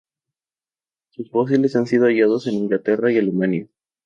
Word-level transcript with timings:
Sus 1.09 1.29
fósiles 1.29 1.75
han 1.75 1.85
sido 1.85 2.05
hallados 2.07 2.47
en 2.47 2.55
Inglaterra 2.55 3.11
y 3.11 3.19
Alemania. 3.19 3.67